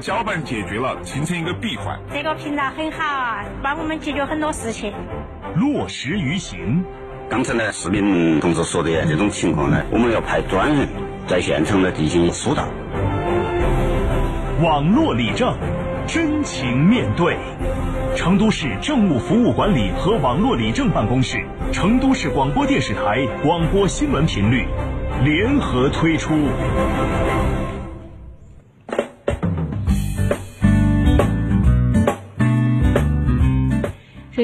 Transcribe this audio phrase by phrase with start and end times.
[0.00, 1.98] 交办解决了，形成一个闭环。
[2.12, 4.92] 这个频道很好啊，帮我们解决很多事情。
[5.56, 6.82] 落实于行，
[7.28, 10.88] 刚才呢，市民同志说的这种情况呢，我们要派专人
[11.26, 12.64] 在现场呢进行疏导。
[14.62, 15.54] 网络理政，
[16.06, 17.36] 真情面对。
[18.16, 24.66] 成都市政务服务管理和网络理政办公室、成都市广播电视台广播新闻频率
[25.22, 26.34] 联合推出。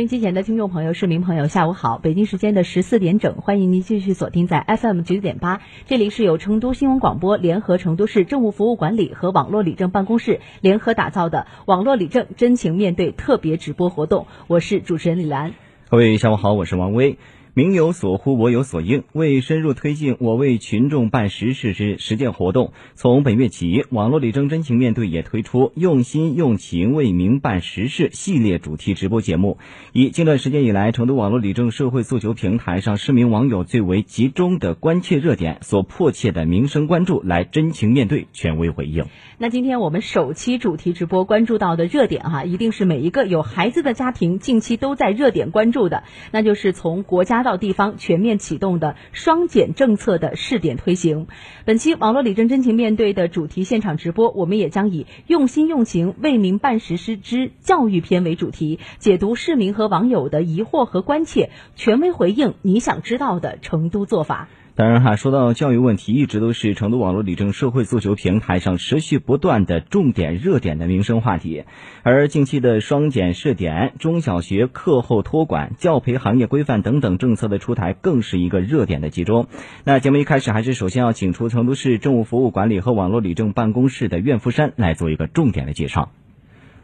[0.06, 1.98] 音机前的听众朋友、市民朋友，下午好！
[1.98, 15.54] 北京时间的十四点整，欢迎您继续锁定在 FM 九九点八，这里是由成都新闻广播联合成都市政务服务管理和网络理政办公室联合打造的网络理政真情面对特别直播活动，我是主持人李兰。
[15.90, 17.18] 各位下午好，我是王威。
[17.58, 19.04] 民有所呼，我有所应。
[19.14, 29.56] 为深入推进“我为群众办实事”之实践活动，从本月起，网络理政真情面对也推出“用心用情为民办实事”系列主题直播节目，
[29.94, 39.06] 以近段时间以来成都网络理政社会诉求平台上市民网友最为集中的关切热点所迫切的民生关注来真情面对、权威回应。
[39.38, 51.28] 那今天我们首期主题直播关注到的热点哈，一定是每一个有孩子的家庭近期都在热点关注的，那就是从国家到地方全面启动的双减政策的试点推行。
[51.64, 64.48] 本期网络理政真情面对的主题现场直播，我们也将以用心用情为民办实事之教育篇为主题，解读市民和网友的疑惑和关切，权威回应你想知道的成都做法。
[64.76, 71.64] 当然哈，说到教育问题，一直都是成都网络理政社会诉求平台上持续不断的重点热点的民生话题。
[72.02, 79.46] 而近期的双减试点、中小学课后托管、教培行业规范等等政策的出台，更是一个热点的集中。
[79.84, 86.10] 那节目一开始，还是首先要请出成都市政务服务管理和网络理政办公室的苑福山来做一个重点的介绍。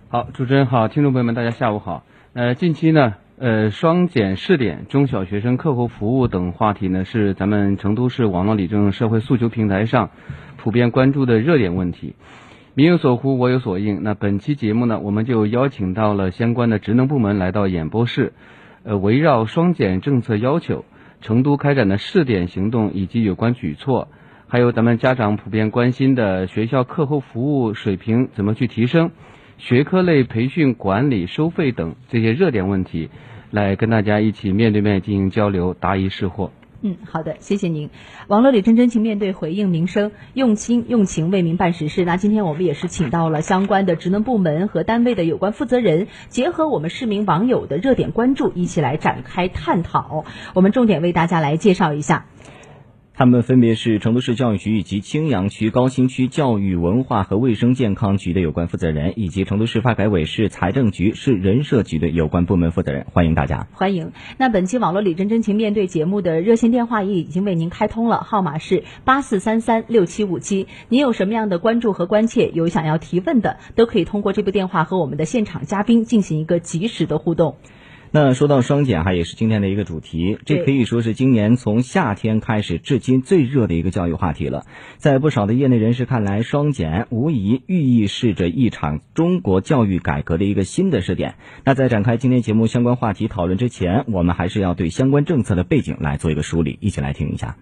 [0.09, 2.07] 好，主持人好，听众朋友们，大家下午好。
[2.33, 3.17] 呃，近期呢。
[3.39, 10.11] 呃，双减试点、中小学生课后服务等话题呢，是咱们成都市网络理政社会诉求平台上
[10.59, 12.15] 普遍关注的热点问题。
[12.75, 14.03] 民有所呼，我有所应。
[14.03, 18.33] 那本期节目呢，我们就邀请到了相关的职能部门来到演播室，
[18.85, 20.85] 呃，围绕双减政策要求、
[21.21, 24.09] 成都开展的试点行动以及有关举措，
[24.47, 29.11] 还有咱们家长普遍关心的学校课后服务水平怎么去提升。
[29.63, 33.11] 学科类培训管理收费等这些热点问题，
[33.53, 36.51] 来跟大家一起面对面进行交流，答疑释惑。
[36.81, 37.89] 嗯，好的，谢谢您。
[38.27, 42.05] 网络里真真情面对回应民生，用心用情为民办实事。
[42.05, 50.25] 那今天我们也是请到了相关的职能部门和单位的有关负责人，结合我们市民网友的热点关注，一起来展开探讨。
[50.55, 52.27] 我们重点为大家来介绍一下。
[53.15, 63.07] 他们分别是成都市教育局以及青羊区高新区教育文化和卫生健康局的有关负责人，以及成都市发改委、市财政局、市人社局的有关部门负责人。
[63.13, 63.67] 欢迎大家！
[63.75, 64.13] 欢迎。
[64.39, 70.67] 那本期网络里真真情面对节目的热线电话也已经为您开通了，号码是八四三三六七五七。
[70.89, 77.57] 您有什么样的关注和关切，有想要提问的，都可以通过这部电话和我们的现场嘉宾进行一个及时的互动。
[78.15, 84.67] 那说到双减哈，也是今天的一个主题，这可以说是今年从夏天开始至今最热的一个教育话题了。
[84.99, 91.37] 在不少的业内人士看来，双减无疑寓意是着一场中国教育改革的一个新的试点。
[91.65, 97.57] 那在展开今天节目相关话题讨论之前，我们还是要对相关政策的背景来做一个梳理，一起来听一下。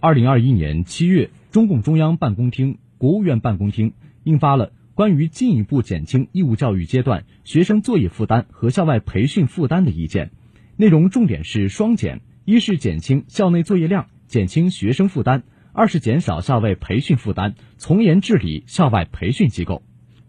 [0.00, 4.72] 二零二一年七月，中共中央办公厅、国务院办公厅印发了。
[4.94, 10.30] 关于进一步减轻义务教育阶段学生作业负担和校外培训负担的意见，
[10.76, 15.40] 内容重点是双减：一是减轻校内作业量，减轻学生负担；
[15.72, 19.82] 二是减少校外培训负担，从严治理校外培训机构。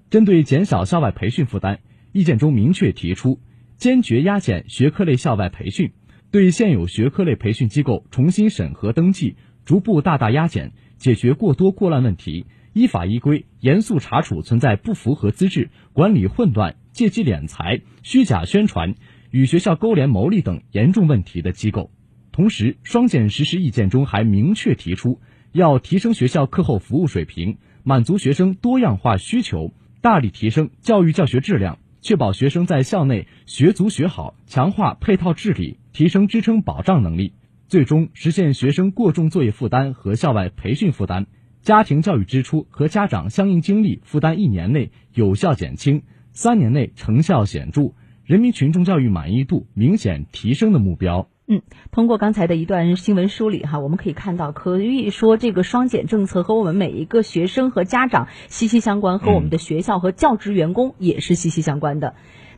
[0.10, 1.80] 针对减少校外培训负担，
[2.12, 3.40] 意见中明确提出，
[3.78, 5.92] 坚决压减学科类校外培训，
[6.31, 12.48] 对现有学科类培训机构重新审核登记，逐步大大压减，解决过多过乱问题。
[12.75, 18.95] 依法依规严肃查处存在不符合资质、管理混乱、借机敛财、虚假宣传、
[19.31, 21.89] 与学校勾连牟利等严重问题的机构。
[22.33, 25.22] 同时，双减实施意见中还明确提出，
[25.54, 37.31] 要提升学校课后服务水平，满足学生多样化需求，大力提升教育教学质量，确保学生在校内学足学好，强化配套治理，提升支撑保障能力，
[37.69, 41.28] 最终实现学生过重作业负担和校外培训负担，
[41.66, 51.28] 家庭教育支出和家长相应精力负担一年内有效减轻，三年内成效显著，人民群众教育满意度明显提升的目标。
[51.48, 62.14] 嗯，通过刚才的一段新闻梳理哈，我们可以看到，可以说这个双减政策和我们每一个学生和家长息息相关，和我们的学校和教职员工也是息息相关的。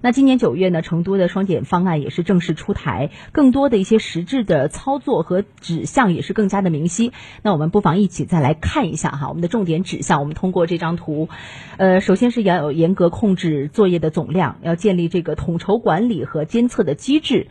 [0.08, 7.12] 那今年九月呢，成都的双减方案也是正式出台，更多的一些实质的操作和指向也是更加的明晰。
[7.42, 11.28] 那我们不妨一起再来看一下哈，我们的重点指向，我们通过这张图，
[11.76, 17.50] 呃，首先是要有严格控制作业的总量，要建立这个统筹管理和监测的机制。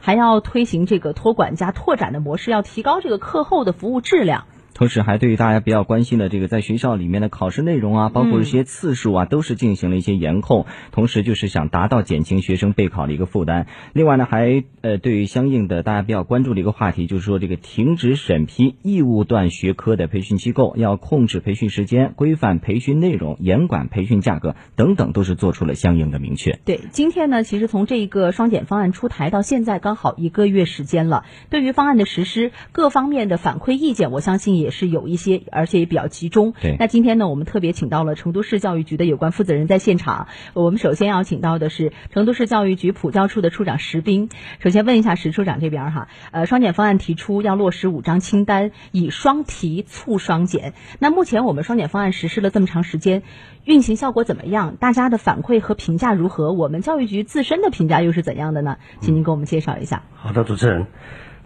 [0.00, 4.46] 还要推行这个托管加拓展的模式，要提高这个课后的服务质量。
[4.78, 10.66] 同时，还对于大家比较关心的这个在学校里面的考试内容啊，包括一些次数啊，都是进行了一些严控。
[10.92, 13.66] 同时，就是想达到减轻学生备考的一个负担。
[13.92, 26.56] 另外呢，还呃，对于相应的大家比较关注的一个话题，就是说这个停止审批义务段学科的培训机构，要控制培训时间、规范培训内容、严管培训价格等等，都是做出了相应的明确。
[26.64, 31.24] 对，今天呢，其实从这一个双减方案出台到现在，刚好一个月时间了。
[31.50, 34.67] 对于方案的实施，各方面的反馈意见，我相信也。
[34.68, 36.52] 也是有一些，而且也比较集中。
[36.60, 40.28] 对，那今天呢，我们特别请到了成都市教育局的有关负责人在现场。
[40.52, 44.28] 我们首先要请到的是成都市教育局普教处的处长石斌。
[44.58, 50.74] 首先问一下石处长这边哈，呃，双减方案提出要落实五张清单，以双提促双减。
[50.98, 53.22] 那目前我们双减方案实施了这么长时间，
[53.64, 54.76] 运行效果怎么样？
[54.76, 56.52] 大家的反馈和评价如何？
[56.52, 58.76] 我们教育局自身的评价又是怎样的呢？
[59.00, 60.02] 请您给我们介绍一下。
[60.14, 60.86] 好的，主持人，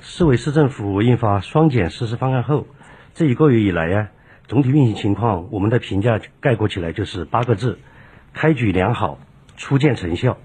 [0.00, 2.66] 市委市政府印发双减实施方案后。
[3.14, 4.09] 这一个月以来呀，
[4.49, 7.79] 总体运行情况，我们的评价概括起来就是八个字：
[8.32, 9.19] 开局良好，
[9.59, 10.38] 初见成效。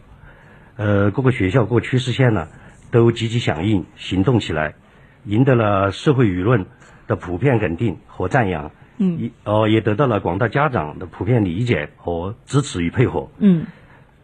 [0.76, 2.50] 呃，各个学校、各个区市县呢，
[2.92, 4.76] 都积极响应，行动起来，
[5.24, 6.66] 赢得了社会舆论
[7.08, 8.72] 的普遍肯定和赞扬。
[8.98, 9.18] 嗯。
[9.18, 13.30] 一哦，也得到了广大家长的普遍理解和支持与配合。
[13.38, 13.66] 嗯。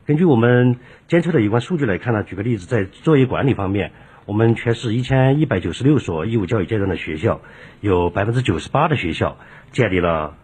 [0.05, 0.75] 根据我们
[1.07, 3.93] 监测的有关数据来看呢，举个例子，在作业管理方面。
[4.25, 7.41] 我们全市一千一百九十六所义务教育阶段的学校，
[7.81, 9.37] 有百分之九十八的学校
[9.73, 10.35] 建立了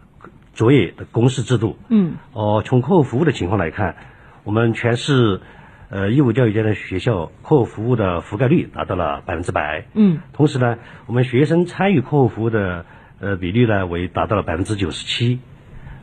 [0.53, 1.77] 作业的公示制度。
[1.87, 2.15] 嗯。
[2.33, 3.95] 哦，从课后服务的情况来看，
[4.43, 5.39] 我们全市
[5.89, 9.85] 呃义务教育阶段学校课后服务的覆盖率达到了百分之百。
[9.93, 10.19] 嗯。
[10.33, 12.85] 同时呢，我们学生参与课后服务的
[13.21, 15.39] 呃比例呢为达到了百分之九十七。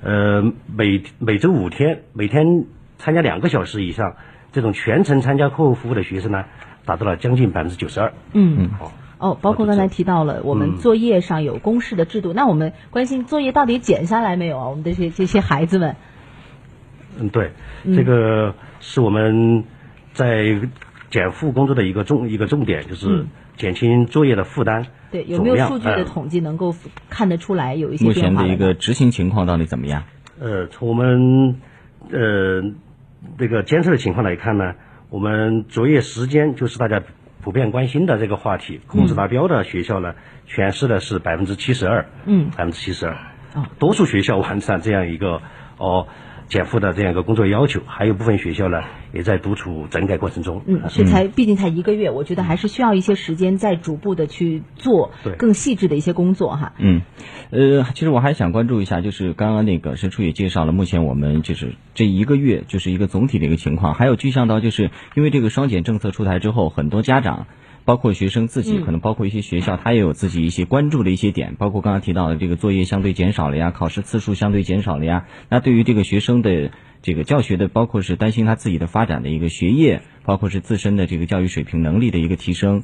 [0.03, 2.65] 呃，每每周五天，每天
[2.97, 4.17] 参加两个小时以上，
[4.53, 6.47] 这种全程参加课后服务的学生呢。
[6.87, 8.15] 达到了将近百分之九十二。
[8.33, 8.71] 嗯嗯。
[9.19, 14.69] 哦，包括刚才提到了我们作业上有公示的制度，那我们关心作业到底减下来没有啊？
[14.69, 15.97] 我们这些这些孩子们。
[17.19, 17.53] 嗯，对，
[17.95, 19.65] 这个是我们
[20.13, 20.61] 在
[21.09, 23.25] 减负工作的一个重一个重点，就是
[23.57, 24.87] 减轻作业的负担。
[25.11, 26.75] 对，有没有数据的统计能够
[27.09, 30.05] 看得出来有一些目前的一个执行情况到底怎么样？
[30.39, 31.57] 呃，从我们
[32.11, 32.63] 呃
[33.39, 34.75] 这个监测的情况来看呢。
[35.09, 37.03] 我们作业时间就是大家
[37.43, 40.15] 普遍关心的这个话题，控制达标的学校呢，
[40.47, 43.17] 全市的是百分之七十二，嗯，百分之七十二，
[43.79, 45.41] 多数学校完成这样一个
[45.79, 46.09] 哦。
[46.49, 48.79] 减负的这样一个工作要求，还有部分学校呢，
[49.13, 50.63] 也在督促整改过程中。
[50.67, 56.73] 嗯，是才，毕竟才一个月，我觉得还是需要一些时间，再逐步的去做更细致的一些工作哈。
[56.79, 57.03] 嗯，
[57.51, 67.47] 呃，其实我还想关注一下，就是刚刚那个申处也介绍了，目前我们就是这一个月就是一个总体的一个情况，还有具象到就是因为这个双减政策出台之后，很多家长。
[67.87, 75.27] 包括学生自己，可能包括一些学校，他也有自己一些关注的一些点，包括刚刚提到的这个作业相对减少了呀，考试次数相对减少了呀。
[75.49, 82.83] 那对于这个学生的这个教学的，包括是担心他自己的发展的一个学业，包括是自身的这个教育水平能力的一个提升。